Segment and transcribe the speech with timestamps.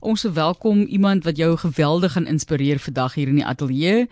[0.00, 4.06] Ons verwelkom iemand wat jou geweldig gaan inspireer vandag hier in die ateljee.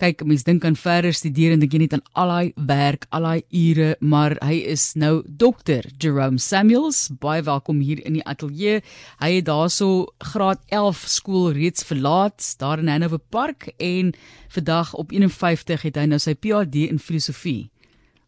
[0.00, 3.26] Kyk, mense dink aan verder studeer en dink jy net aan al daai werk, al
[3.28, 7.10] daai ure, maar hy is nou dokter Jerome Samuels.
[7.20, 8.80] Baie welkom hier in die ateljee.
[9.20, 14.14] Hy het daarso graad 11 skool reeds verlaat daar in Hanover Park en
[14.48, 17.68] vandag op 51 het hy nou sy PhD in filosofie.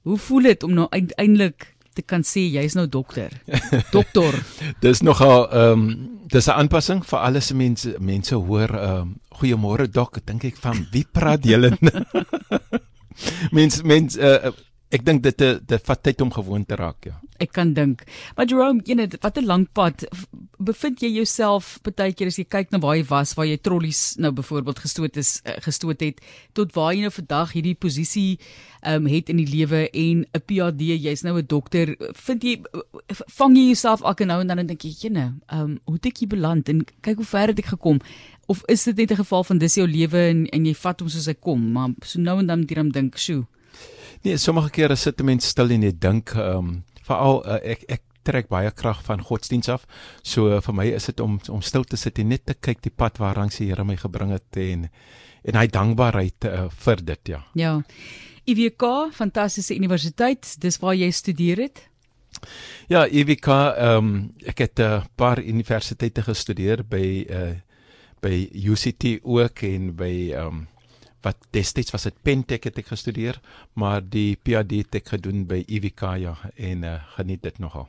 [0.05, 3.33] Hoe voel dit om nou uiteindelik te kan sê jy's nou dokter.
[3.97, 4.37] Dokter.
[4.85, 5.89] dis nogal ehm um,
[6.27, 10.87] dis 'n aanpassing vir alles mense mense hoor ehm um, goeiemôre dok, dink ek van
[10.93, 11.77] wie praat julle?
[13.57, 14.53] mens mens uh,
[14.95, 17.17] ek dink dit dit vat tyd om gewoon te raak, ja.
[17.43, 18.05] Ek kan dink.
[18.37, 20.07] Maar Jerome, net wat 'n lang pad
[20.59, 24.33] bevind jy jouself partykeer as jy kyk na waar jy was, waar jy trollies nou
[24.33, 26.21] byvoorbeeld gestoot is uh, gestoot het
[26.53, 28.39] tot waar jy nou vandag hierdie posisie
[28.83, 31.97] ehm um, het in die lewe en 'n PhD, jy's nou 'n dokter.
[32.15, 32.63] Vind jy
[33.09, 36.07] vang jy jouself elke nou en dan en dink jy, "Jene, ehm um, hoe het
[36.07, 38.01] ek hier beland en kyk hoe ver het ek gekom?"
[38.47, 41.09] Of is dit net 'n geval van dis jou lewe en en jy vat hom
[41.09, 43.47] soos hy kom, maar so nou en dan moet jy dan dink, "Sjoe."
[44.23, 47.85] Nee, sommige kere sit 'n mens stil en net dink, ehm um, veral uh, ek
[47.89, 49.87] ek trek baie krag van godsdiens af.
[50.23, 52.83] So uh, vir my is dit om om stil te sit en net te kyk
[52.83, 54.89] die pad waaraan die Here my gebring het en
[55.47, 57.45] en hy dankbaarheid uh, vir dit, ja.
[57.55, 57.83] Ja.
[58.47, 61.89] IWK, fantastiese universiteit, dis waar jy studeer het?
[62.91, 67.55] Ja, IWK, ehm um, ek het 'n uh, paar universiteite gestudeer by uh
[68.21, 70.67] by UCT ook en by ehm um,
[71.25, 73.41] wat destyds was dit Pentech het ek gestudeer,
[73.75, 77.89] maar die PhD het ek gedoen by UWK ja en uh, geniet dit nogal.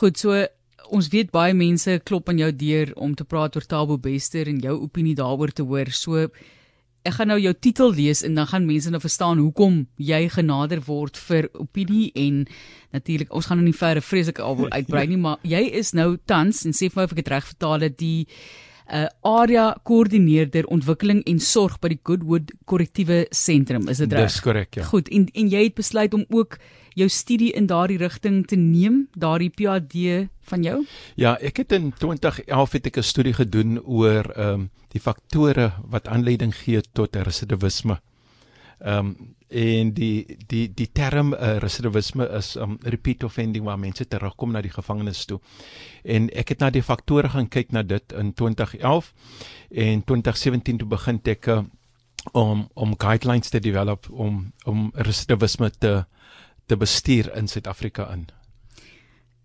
[0.00, 0.44] Goed, so
[0.92, 4.60] ons weet baie mense klop aan jou deur om te praat oor Tabo Bester en
[4.62, 5.90] jou opinie daaroor te hoor.
[5.90, 6.28] So
[7.06, 10.82] ek gaan nou jou titel lees en dan gaan mense nou verstaan hoekom jy genader
[10.86, 12.44] word vir opinie en
[12.94, 16.64] natuurlik ons gaan nou nie verder vreeslike alwoord uitbrei nie, maar jy is nou tans
[16.66, 18.26] en sê vir my of ek dit reg vertaal het die
[18.92, 24.30] uh, area koördineerder ontwikkeling en sorg by die Goodwood korrektiewe sentrum is dit reg?
[24.30, 24.86] Dis korrek ja.
[24.90, 26.58] Goed en en jy het besluit om ook
[26.96, 30.78] jou studie in daardie rigting te neem, daardie PhD van jou?
[31.20, 35.72] Ja, ek het in 2011 het ek 'n studie gedoen oor ehm um, die faktore
[35.92, 38.00] wat aanleiding gee tot residivisme.
[38.78, 44.08] Ehm um, en die die die term uh, residivisme is um repeat offending waar mense
[44.08, 45.38] terugkom na die gevangenis toe.
[46.02, 49.12] En ek het na die faktore gaan kyk na dit in 2011
[49.70, 51.62] en 2017 toe begin ek uh,
[52.32, 56.04] om om guidelines te develop om om residivisme te
[56.66, 58.26] te bestuur in Suid-Afrika in.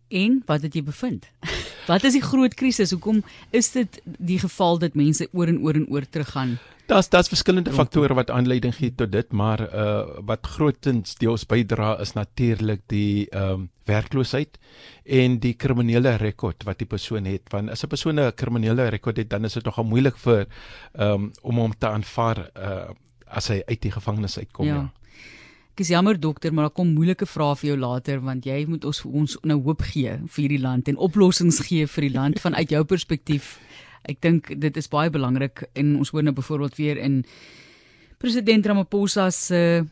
[0.10, 1.30] En wat het jy bevind?
[1.92, 2.94] Wat is die groot krisis?
[2.96, 3.20] Hoekom
[3.52, 6.56] is dit die geval dat mense oor en oor en oor teruggaan?
[6.88, 11.98] Daar's daar's verskillende faktore wat aanleiding gee tot dit, maar uh wat grootens deels bydra
[12.04, 14.60] is natuurlik die ehm um, werkloosheid
[15.04, 17.52] en die kriminele rekord wat die persoon het.
[17.52, 20.48] Want as 'n persoon 'n kriminele rekord het, dan is dit nogal moeilik vir
[20.94, 22.90] ehm um, om hom te aanvaar uh
[23.32, 24.66] as hy uit die gevangenis uitkom.
[24.66, 24.76] Ja.
[24.76, 25.01] ja.
[25.82, 28.84] Ek is jammer dokter, maar daar kom moeilike vrae vir jou later want jy moet
[28.86, 32.38] ons vir ons nou hoop gee vir hierdie land en oplossings gee vir die land
[32.38, 33.56] vanuit jou perspektief.
[34.06, 37.24] Ek dink dit is baie belangrik en ons hoor nou byvoorbeeld weer in
[38.22, 39.88] president Ramaphosa se uh,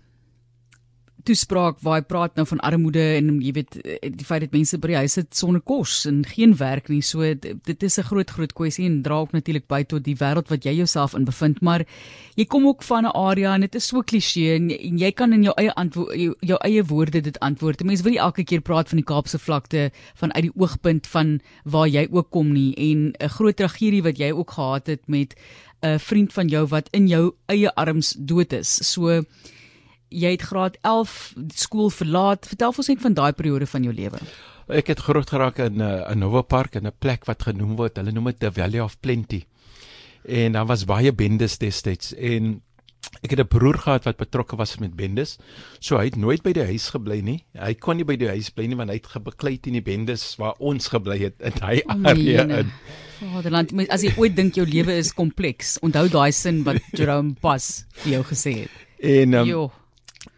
[1.29, 3.77] toespraak waar hy praat nou van armoede en jy weet
[4.17, 7.01] die feit dat mense by die huis sit sonder kos en geen werk nie.
[7.05, 10.49] So dit is 'n groot groot kwessie en dra ook natuurlik by tot die wêreld
[10.49, 11.61] wat jy jouself in bevind.
[11.61, 11.85] Maar
[12.35, 15.33] jy kom ook van 'n area en dit is so klisee en, en jy kan
[15.33, 17.83] in jou eie antwoord jou, jou eie woorde dit antwoord.
[17.83, 21.39] Mense wil nie elke keer praat van die Kaapse vlakte van uit die oogpunt van
[21.63, 22.73] waar jy ook kom nie.
[22.75, 25.35] En 'n groot tragedie wat jy ook gehad het met
[25.81, 28.91] 'n vriend van jou wat in jou eie arms dood is.
[28.91, 29.23] So
[30.09, 32.47] jy het graad 11 skool verlaat.
[32.49, 34.21] Vertel ons net van daai periode van jou lewe.
[34.69, 37.97] Ek het groot geraak in 'n uh, Nova Park in 'n plek wat genoem word,
[37.97, 39.45] hulle noem dit the Valley of Plenty.
[40.25, 42.61] En daar was baie bendes destyds en
[43.23, 45.37] ek het 'n broer gehad wat betrokke was met bendes.
[45.79, 47.43] So hy het nooit by die huis gebly nie.
[47.53, 50.35] Hy kon nie by die huis bly nie want hy het gebeklei in die bendes
[50.37, 52.71] waar ons gebly het in hy area in.
[53.19, 57.85] Vaderland, as jy ooit dink jou lewe is kompleks, onthou daai sin wat Jerome Pas
[57.91, 58.71] vir jou gesê het.
[58.99, 59.71] En um,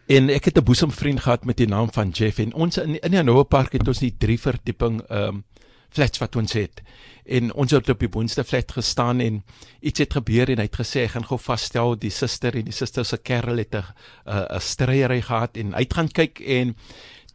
[0.06, 3.10] En ek het 'n boesemvriend gehad met die naam van Jeff en ons in in
[3.10, 5.44] die Hannover Park het ons die drie verdieping ehm um,
[5.92, 6.82] flats wat ons het.
[7.24, 9.44] En ons het op die boonste flat gestaan en
[9.80, 12.74] iets het gebeur en hy het gesê hy gaan gou vasstel die suster en die
[12.74, 13.84] suster se kerel het 'n
[14.26, 16.76] 'n stryery gehad en hy gaan kyk en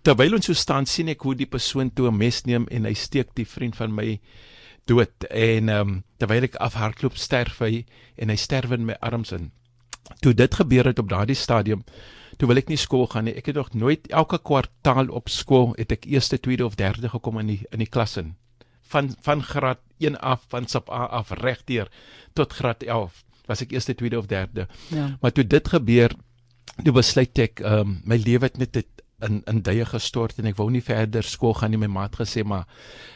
[0.01, 2.93] terwyl ons so staan sien ek hoe die persoon toe 'n mes neem en hy
[2.93, 4.19] steek die vriend van my
[4.85, 7.85] dood en ehm um, terwyl ek afhardloop sterf hy
[8.17, 9.51] en hy sterf in my arms in.
[10.19, 11.83] Toe dit gebeur het op daardie stadium
[12.37, 13.33] toe wil ek nie skool gaan nie.
[13.33, 17.39] Ek het nog nooit elke kwartaal op skool het ek eerste, tweede of derde gekom
[17.41, 18.35] in die in die klas in
[18.87, 21.89] van van graad 1 af van sub A af regdeur
[22.33, 24.67] tot graad 11 was ek eerste, tweede of derde.
[24.91, 25.17] Ja.
[25.21, 26.13] Maar toe dit gebeur,
[26.83, 30.49] toe besluit ek ehm um, my lewe het net het in in duie gestort en
[30.51, 31.79] ek wou nie verder skool gaan nie.
[31.81, 32.67] My maat gesê maar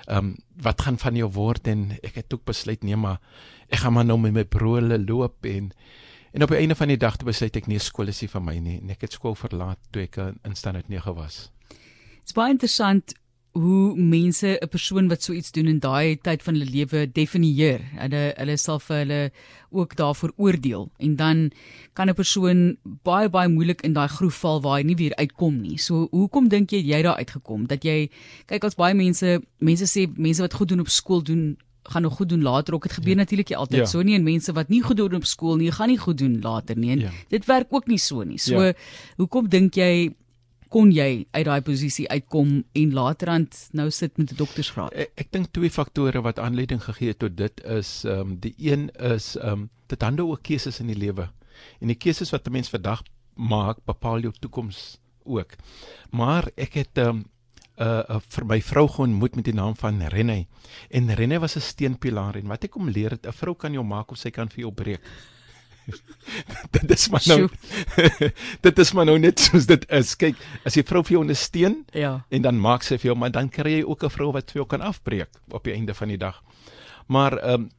[0.07, 3.19] ehm um, wat gaan van jou word en ek het ook besluit nee maar
[3.69, 5.71] ek gaan maar nou met my broer loop en
[6.31, 8.57] en op die einde van die dag besluit ek nee skool is nie vir my
[8.59, 11.51] nie en ek het skool verlaat toe ek in standaard 9 was.
[11.69, 13.15] Dit is baie interessant
[13.51, 17.81] hoe mense 'n persoon wat so iets doen in daai tyd van hulle lewe definieer.
[17.99, 19.31] Hulle hulle sal vir hulle
[19.71, 21.51] ook daarvoor oordeel en dan
[21.93, 25.61] kan 'n persoon baie baie moeilik in daai groef val waar hy nie weer uitkom
[25.61, 25.77] nie.
[25.77, 28.09] So hoekom dink jy jy daar uitgekom dat jy
[28.45, 32.15] kyk as baie mense mense sê mense wat goed doen op skool doen gaan nog
[32.15, 33.15] goed doen later ook dit gebeur ja.
[33.15, 33.85] natuurlik altyd ja.
[33.85, 36.41] so nie en mense wat nie goed doen op skool nie gaan nie goed doen
[36.41, 37.11] later nie en ja.
[37.27, 38.73] dit werk ook nie so nie so ja.
[39.17, 40.13] hoekom dink jy
[40.71, 44.93] kon jy uit daai posisie uitkom en laterand nou sit met 'n doktorsgraad?
[44.95, 48.55] Ek, ek dink twee faktore wat aanleiding gegee het tot dit is ehm um, die
[48.57, 51.27] een is ehm um, dit handel oor keuses in die lewe.
[51.81, 53.03] En die keuses wat 'n mens vandag
[53.35, 55.55] maak, bepaal jou toekoms ook.
[56.09, 57.25] Maar ek het ehm um,
[57.79, 60.47] uh, uh vir my vrou geontmoet met die naam van Renée.
[60.89, 63.83] En Renée was 'n steunpilaar en wat ek kom leer het, 'n vrou kan jou
[63.83, 65.01] maak of sy kan vir jou breek.
[66.77, 67.49] dit is maar nou
[68.65, 70.15] dit is maar nou net soos dit is.
[70.15, 70.35] Kyk,
[70.65, 72.25] as jy vrou vir jou ondersteun ja.
[72.29, 74.61] en dan maak sy vir jou, maar dan kry jy ook 'n vrou wat vir
[74.61, 76.43] jou kan afbreek op die einde van die dag.
[77.07, 77.69] Maar ehm um,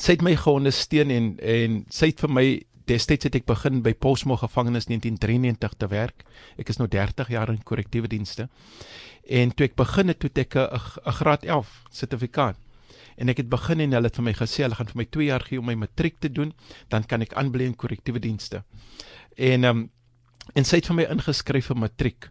[0.00, 2.46] sy het my geondersteun en en sy het vir my
[2.86, 6.24] destyds het ek begin by Posmo gevangenis 1993 te werk.
[6.58, 8.48] Ek is nou 30 jaar in korrektiewe dienste.
[9.28, 12.56] En toe ek begin het, toe ek 'n graad 11 sertifikaat
[13.16, 15.26] en ek het begin en hulle het vir my gesê hulle gaan vir my 2
[15.26, 16.52] jaar gee om my matriek te doen,
[16.88, 18.64] dan kan ek aanbly in korrektiewe dienste.
[19.36, 19.90] En ehm um,
[20.58, 22.30] en sy het vir my ingeskryf vir matriek.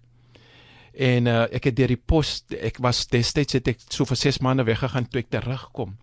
[0.92, 4.42] En uh, ek het deur die pos ek was destyds het ek so vir 6
[4.44, 5.96] maande weggegaan toe ek terugkom.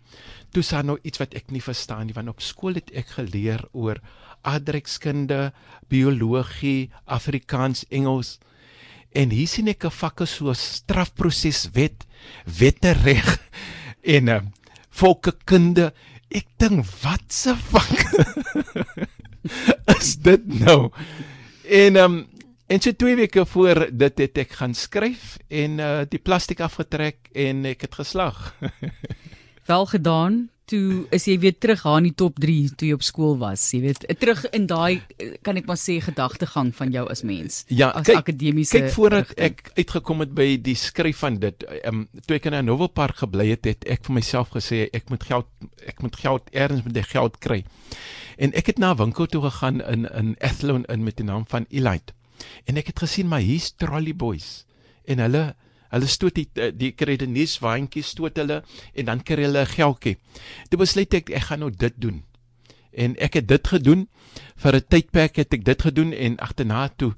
[0.55, 3.67] Toe sa nou iets wat ek nie verstaan nie want op skool het ek geleer
[3.76, 4.00] oor
[4.49, 5.52] aardrykskunde,
[5.93, 8.38] biologie, Afrikaans, Engels.
[9.12, 12.06] En hier sien ek 'n vakke so strafproseswet,
[12.44, 13.41] wettereg
[14.17, 14.41] en uh,
[14.91, 15.93] volkekunde.
[16.31, 17.93] Ek dink wat se vak
[19.99, 20.91] is dit nou?
[21.64, 22.26] En ehm um,
[22.69, 27.32] en so twee weke voor dit het ek gaan skryf en uh die plastiek afgetrek
[27.32, 28.55] en ek het geslag.
[29.70, 33.37] Wel gedaan toe is jy weer terug aan die top 3 toe jy op skool
[33.41, 33.65] was.
[33.73, 35.00] Jy weet, terug in daai
[35.47, 37.62] kan ek maar sê gedagtegang van jou as mens.
[37.73, 42.05] Ja, as kyk, akademiese Kyk voordat ek uitgekom het by die skryf van dit, ehm
[42.05, 45.11] um, toe ek in 'n Novel Park gebly het, het ek vir myself gesê ek
[45.11, 45.49] moet geld
[45.87, 47.65] ek moet geld eers met die geld kry.
[48.37, 51.44] En ek het na 'n winkel toe gegaan in in Athlone in met die naam
[51.49, 52.18] van Elite.
[52.67, 54.67] En ek het gesien maar hier's Trolley Boys
[55.05, 55.55] en hulle
[55.88, 58.61] Hulle stoot die eh, die kredietnuus waantjies stoot hulle
[58.94, 60.17] en dan kry hulle 'n geldjie.
[60.69, 62.25] Toe besluit ek ek gaan nou dit doen.
[62.93, 64.08] En ek het dit gedoen
[64.56, 67.14] vir 'n tydperk het ek dit gedoen en agterna toe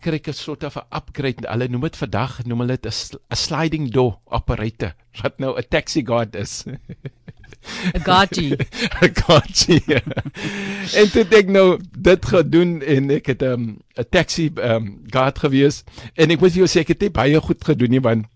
[0.00, 1.48] kry ek 'n soort van upgrade.
[1.48, 6.02] Hulle noem dit vandag noem hulle dit 'n sliding door operator wat nou 'n taxi
[6.04, 6.64] guard is.
[7.94, 8.48] 'n Gachi.
[8.54, 9.78] 'n Gachi.
[11.00, 13.64] en toe ek nou dit gedoen en ek het 'n um,
[13.98, 15.84] 'n taxi um guard gewees
[16.14, 18.26] en ek moet vir jou sê ek het dit baie goed gedoen nie want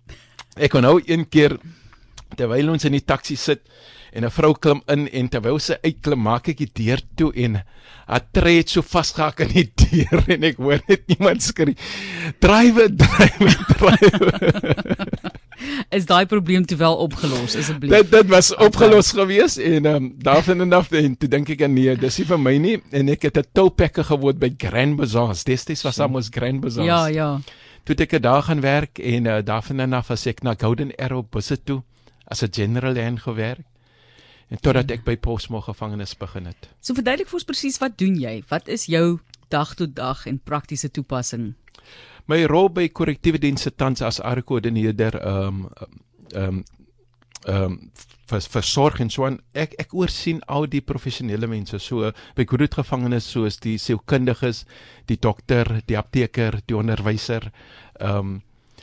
[0.56, 1.58] ek kon nou een keer
[2.36, 3.60] terwyl ons in die taxi sit
[4.12, 7.62] en 'n vrou klim in en terwyl sy uitklim maak ek die deur toe en
[8.06, 11.76] haar tree het so vasgehak in die deur en ek hoor net iemand skree
[12.40, 15.38] drywe drywe drywe
[15.88, 17.90] is daai probleem toe wel opgelos asseblief.
[17.90, 19.24] Dit dit was opgelos okay.
[19.24, 22.40] gewees en ehm um, daarvan en af en toe dink ek nee, dis nie vir
[22.40, 25.34] my nie en ek het 'n tolpekke geword by Grand Bazaar.
[25.44, 26.84] Dis was almos Grand Bazaar.
[26.84, 27.40] Ja, ja.
[27.84, 31.24] Toe ek daar gaan werk en uh, daarvan en af as ek na Golden Arrow
[31.30, 31.82] busse toe
[32.26, 33.64] as 'n general hand gewerk.
[34.50, 36.68] En totdat ek by Posmo gevangenis begin het.
[36.80, 38.42] So verduidelik vir ons presies wat doen jy?
[38.48, 41.54] Wat is jou dag tot dag en praktiese toepassing?
[42.30, 45.66] My rol by korrektiewe dienste tans as ARKO-koördineerder ehm
[46.34, 46.62] ehm
[47.48, 47.78] ehm
[48.30, 52.76] vir versorg en so aan ek ek oorsien al die professionele mense so by Groot
[52.78, 54.64] gevangenes soos die sielkundiges,
[55.10, 57.50] die dokter, die apteker, die onderwyser
[57.98, 58.38] ehm um,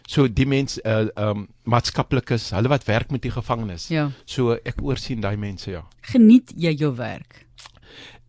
[0.08, 3.90] so die mense uh, um, maatskaplikes, hulle wat werk met die gevangenes.
[3.92, 4.06] Ja.
[4.24, 5.84] So ek oorsien daai mense ja.
[6.14, 7.44] Geniet jy jou werk?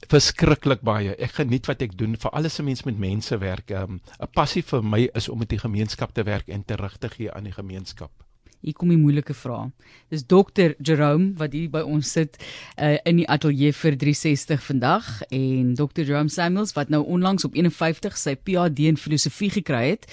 [0.07, 1.17] Verskriklik baie.
[1.19, 3.71] Ek geniet wat ek doen, veral as 'n mens met mense werk.
[3.71, 4.01] 'n um,
[4.33, 7.45] Passie vir my is om met die gemeenskap te werk en terug te gee aan
[7.45, 8.11] die gemeenskap.
[8.61, 9.71] Hier kom die moeilike vrae.
[10.11, 15.09] Dis Dr Jerome wat hier by ons sit uh, in die ateljee vir 360 vandag
[15.31, 20.09] en Dr Jerome Samuels wat nou onlangs op 51 sy PhD in filosofie gekry het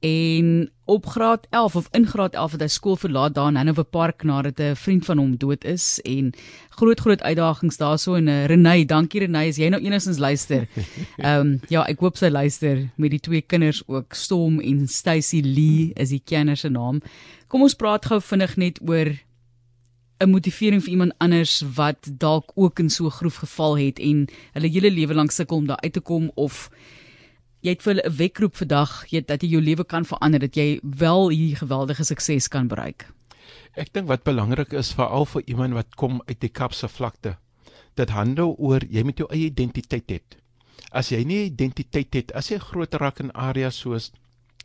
[0.00, 3.84] en op graad 11 of in graad 11 het hy skool verlaat daar in Hanover
[3.84, 6.32] Park nadat 'n vriend van hom dood is en
[6.68, 10.68] groot groot uitdagings daarso en uh, Renay, dankie Renay, as jy nou enigstens luister.
[11.18, 15.42] Ehm um, ja, ek hoop sy luister met die twee kinders ook, Storm en Stacy
[15.44, 17.02] Lee is die kinders se naam.
[17.48, 19.08] Kom ons praat gou vinnig net oor
[20.20, 24.28] 'n motivering vir iemand anders wat dalk ook in so 'n groef geval het en
[24.52, 26.70] hulle hele lewe lank sukkel om daar uit te kom of
[27.60, 30.56] jy het vir hulle 'n wekroep vandag jy dat jy jou lewe kan verander dat
[30.56, 33.06] jy wel hier geweldige sukses kan bereik.
[33.76, 37.36] Ek dink wat belangrik is veral vir iemand wat kom uit die Kapse vlakte.
[37.94, 40.20] Dit handel oor jy moet jou eie identiteit hê.
[40.92, 44.12] As jy nie identiteit het, as jy groot raak in areas soos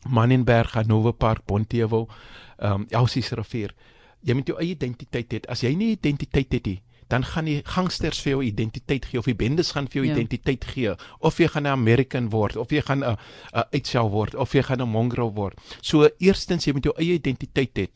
[0.10, 2.10] Manenberg, Hanover Park, Bonteheuwel,
[2.58, 3.74] ehm um, Elsies rivier,
[4.22, 5.40] jy moet jou eie identiteit hê.
[5.52, 6.82] As jy nie identiteit het nie,
[7.12, 10.14] dan gaan die gangsters vir jou identiteit gee of die bendes gaan vir jou ja.
[10.16, 13.18] identiteit gee of jy gaan 'n American word of jy gaan 'n
[13.54, 15.60] 'n uitsel word of jy gaan 'n mongrel word.
[15.82, 17.88] So eerstens jy moet jou eie identiteit hê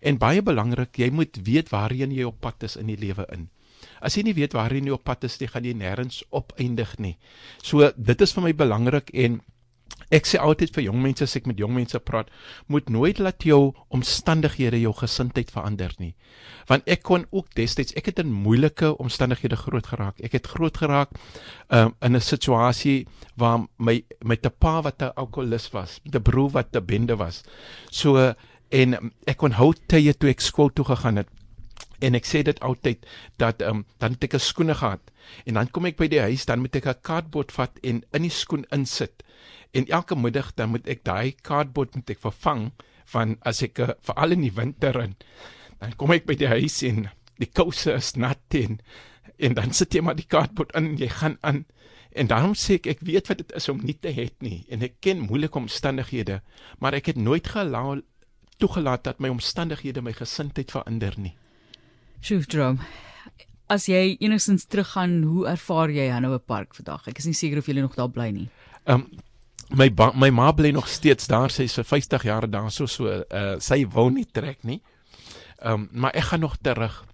[0.00, 3.48] en baie belangrik jy moet weet waarheen jy op pad is in die lewe in.
[4.00, 7.16] As jy nie weet waarheen jy op pad is, jy gaan jy nêrens opeindig nie.
[7.62, 9.40] So dit is vir my belangrik en
[10.12, 12.28] Ek sê altyd vir jong mense as ek met jong mense praat,
[12.68, 16.12] moet nooit laat jou omstandighede jou gesindheid verander nie.
[16.68, 20.20] Want ek kon ook destyds, ek het in moeilike omstandighede groot geraak.
[20.20, 21.16] Ek het groot geraak
[21.70, 23.06] um, in 'n situasie
[23.36, 27.42] waar my 'n pa wat 'n alkoholist was, 'n broer wat 'n bende was.
[27.90, 28.34] So
[28.70, 31.28] en ek kon hou tye toe ek skool toe gegaan het.
[32.02, 33.06] En ek sê dit altyd
[33.40, 35.12] dat um, dan het ek 'n skoene gehad
[35.46, 38.22] en dan kom ek by die huis dan moet ek 'n kaartbord vat en in
[38.22, 39.22] die skoen insit
[39.72, 42.72] en elke middag dan moet ek daai cardboard moet ek vervang
[43.14, 45.16] van as ek uh, veral in die winter en
[45.78, 48.80] dan kom ek by die huis en die kouse is nat en
[49.38, 51.64] en dan sit jy maar die cardboard in en jy gaan aan
[52.12, 54.82] en daarom sê ek ek weet wat dit is om nie te het nie en
[54.82, 56.42] ek ken moeilike omstandighede
[56.78, 58.04] maar ek het nooit gelaat
[58.62, 61.34] toegelaat dat my omstandighede my gesindheid verander nie.
[62.22, 62.76] Sjoe,
[63.72, 67.06] As jy enigstens teruggaan, hoe ervaar jy Hanover Park vandag?
[67.08, 68.48] Ek is nie seker of jy nog daar bly nie.
[68.86, 69.22] Ehm um,
[69.72, 73.56] my my ma bly nog steeds daar sy is vir 50 jaar daar so uh,
[73.58, 74.82] sy wou nie trek nie.
[75.62, 77.04] Ehm um, maar ek gaan nog terug.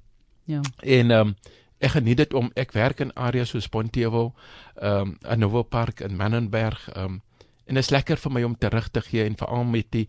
[0.45, 0.61] Ja.
[0.83, 1.35] En ehm um,
[1.79, 4.35] ek geniet dit om ek werk in areas soos Pontevo,
[4.77, 7.23] ehm um, in Novo Park in Mannenberg, ehm um,
[7.69, 10.07] en dit is lekker vir my om terug te gee en veral met die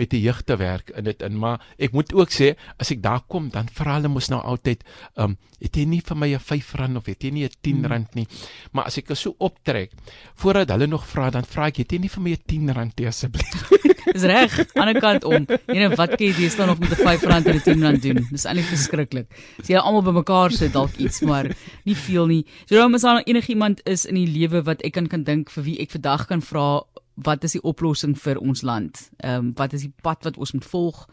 [0.00, 1.36] met die jeug te werk in dit in.
[1.38, 4.84] Maar ek moet ook sê as ek daar kom dan vra hulle mos nou altyd
[5.20, 7.84] um het jy nie vir my 'n 5 rand of het jy nie 'n 10
[7.84, 8.06] hmm.
[8.14, 8.26] nie?
[8.72, 9.92] Maar as ek so optrek
[10.36, 12.96] voordat hulle nog vra dan vra ek het jy nie vir my 'n 10 rand
[12.96, 13.68] nie asseblief
[14.12, 17.22] Dis reg aan die kant om en wat kyk jy staan nog met 'n 5
[17.22, 19.28] rand en 'n 10 rand doen dis eintlik verskriklik
[19.60, 21.50] as jy almal bymekaar sit dalk iets maar
[21.84, 25.24] nie veel nie Jerome is daar enigiemand is in die lewe wat ek kan kan
[25.24, 26.82] dink vir wie ek vandag kan vra
[27.24, 29.08] wat is die oplossing vir ons land?
[29.24, 31.06] Ehm um, wat is die pad wat ons moet volg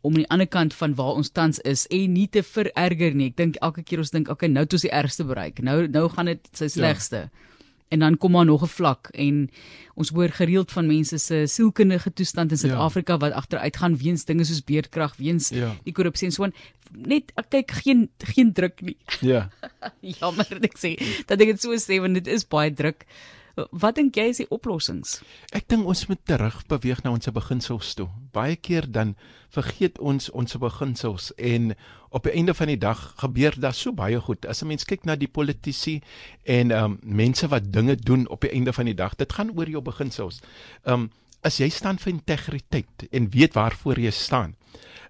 [0.00, 3.28] om aan die ander kant van waar ons tans is en nie te vererger nie.
[3.32, 5.60] Ek dink elke keer ons dink okay, nou het ons die ergste bereik.
[5.64, 6.74] Nou nou gaan dit sy ja.
[6.78, 7.26] slegste.
[7.28, 7.48] Ja.
[7.90, 9.50] En dan kom maar nog 'n vlak en
[9.94, 12.62] ons hoor gereeld van mense se sielkundige toestand in ja.
[12.62, 13.18] Suid-Afrika ja.
[13.18, 15.74] wat agteruit gaan weens dinge soos beerdkrag, weens ja.
[15.82, 16.54] die korrupsie en so aan.
[16.90, 18.96] Net kyk geen geen druk nie.
[19.20, 19.50] Ja.
[20.18, 20.94] Jammer ek sê
[21.26, 23.06] dat ek dit so sê want dit is baie druk.
[23.54, 25.20] Wat dink jy is die oplossings?
[25.52, 28.08] Ek dink ons moet terug beweeg na ons beginsels toe.
[28.32, 29.16] Baie keer dan
[29.50, 31.74] vergeet ons ons beginsels en
[32.10, 34.46] op die einde van die dag gebeur daar so baie goed.
[34.46, 36.00] As 'n mens kyk na die politici
[36.44, 39.50] en ehm um, mense wat dinge doen op die einde van die dag, dit gaan
[39.56, 40.40] oor jou beginsels.
[40.84, 41.10] Ehm um,
[41.42, 44.56] as jy staan vir integriteit en weet waarvoor jy staan.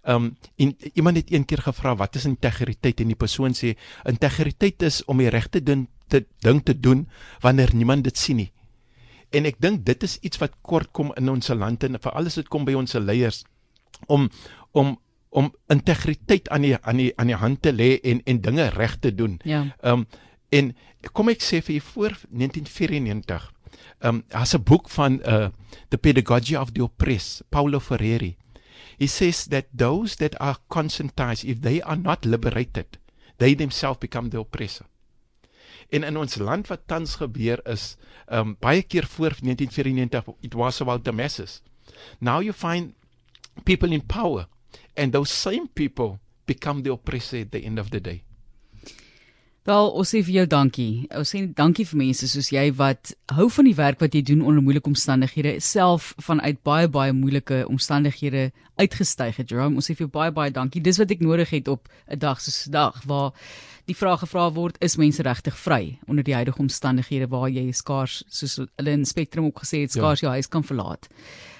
[0.02, 3.75] Ehm um, en iemand het een keer gevra wat is integriteit en die persoon sê
[4.08, 7.08] integriteit is om die regte ding te ding te doen
[7.40, 8.50] wanneer niemand dit sien nie.
[9.30, 12.40] En ek dink dit is iets wat kort kom in ons land en veral as
[12.40, 13.44] dit kom by ons leiers
[14.06, 14.30] om
[14.72, 14.96] om
[15.30, 18.99] om integriteit aan die aan die aan die hand te lê en en dinge reg
[18.99, 19.38] te doen.
[19.44, 19.66] Ja.
[19.82, 20.06] Ehm um,
[20.50, 20.75] en
[21.12, 23.52] kom ek sê vir voor 1994.
[23.98, 25.50] Ehm um, as 'n boek van uh
[25.88, 28.36] The Pedagogy of the Oppressed, Paulo Freire.
[28.96, 32.98] He says that those that are conscientized if they are not liberated,
[33.36, 34.86] they themselves become the oppressor.
[35.88, 37.96] En in ons land wat tans gebeur is,
[38.28, 41.62] um baie keer voor 1994 it was about the masses.
[42.18, 42.94] Now you find
[43.64, 44.46] people in power
[44.96, 48.22] and those same people become the oppressor at the end of the day.
[49.69, 51.07] Wel, ons sê vir jou dankie.
[51.12, 54.40] Ons sê dankie vir mense soos jy wat hou van die werk wat jy doen
[54.40, 58.47] onder moeilike omstandighede, self vanuit baie baie moeilike omstandighede
[58.81, 59.52] uitgestyg het.
[59.52, 60.81] Jerome, ons sê vir jou baie baie dankie.
[60.81, 63.33] Dis wat ek nodig het op 'n dag soos vandag waar
[63.85, 68.25] die vraag gevra word, is mense regtig vry onder die huidige omstandighede waar jy skaars
[68.29, 70.26] soos hulle in Spectrum ook gesê het, skaars ja.
[70.26, 71.09] jou huis kan verlaat.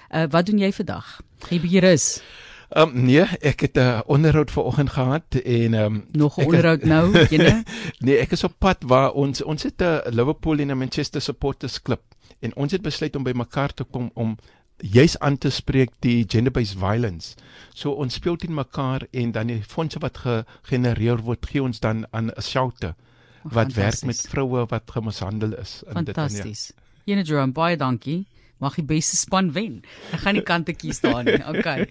[0.09, 1.21] Uh wat doen jy vandag?
[1.51, 2.23] Jy beheer is.
[2.71, 6.45] Ehm um, nee, ek het 'n uh, onderhoud vanoggend gehad en ehm um, nog 'n
[6.45, 7.63] onderhoud nou, jene?
[7.99, 11.83] nee, ek is op pad waar ons ons het 'n Liverpool en 'n Manchester supporters
[11.83, 12.01] klub
[12.39, 14.37] en ons het besluit om by mekaar te kom om
[14.77, 17.35] juis aan te spreek die gender-based violence.
[17.75, 22.07] So ons speel teen mekaar en dan die fondse wat gegenereer word, gee ons dan
[22.11, 22.95] aan 'n shelter
[23.43, 26.15] wat werk met vroue wat gemishandel is in dit.
[26.15, 26.73] Fantasties.
[27.05, 28.27] Jene Jerome, baie dankie
[28.61, 29.81] mag die beste span wen.
[30.15, 31.39] Ek gaan nie kante kies daar nie.
[31.51, 31.87] Okay.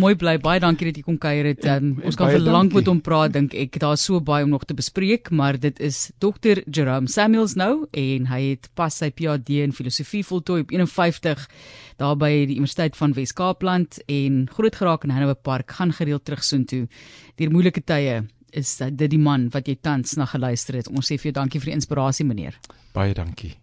[0.00, 0.36] Mooi bly.
[0.42, 1.64] Baie dankie dat jy kom kuier het.
[1.68, 3.78] Um, ons kan vir lank met hom praat dink ek.
[3.82, 6.64] Daar's so baie om nog te bespreek, maar dit is Dr.
[6.66, 11.46] Jerome Samuels nou en hy het pas sy PhD in filosofie voltooi op 51
[12.00, 15.76] daar by die Universiteit van Wes-Kaapland en groot geraak in Hanover Park.
[15.76, 16.86] Gaan gereeld terug soontoe.
[17.36, 18.22] Deur moeilike tye
[18.56, 20.90] is dit die man wat jy tans na geluister het.
[20.90, 22.58] Ons sê vir jou dankie vir die inspirasie meneer.
[22.96, 23.54] Baie dankie.